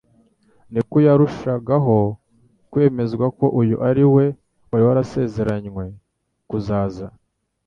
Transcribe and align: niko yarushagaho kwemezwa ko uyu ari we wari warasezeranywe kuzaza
niko 0.73 0.95
yarushagaho 1.07 1.97
kwemezwa 2.71 3.25
ko 3.37 3.45
uyu 3.61 3.75
ari 3.89 4.05
we 4.15 4.25
wari 4.71 4.83
warasezeranywe 4.87 5.85
kuzaza 6.49 7.07